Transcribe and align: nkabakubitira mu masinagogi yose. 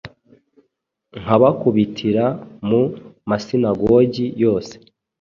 nkabakubitira 1.21 2.25
mu 2.67 2.81
masinagogi 3.29 4.25
yose. 4.43 4.73